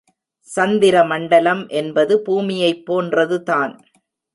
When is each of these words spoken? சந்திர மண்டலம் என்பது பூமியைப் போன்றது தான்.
சந்திர 0.47 1.03
மண்டலம் 1.03 1.63
என்பது 1.73 2.13
பூமியைப் 2.21 2.83
போன்றது 2.85 3.39
தான். 3.43 3.73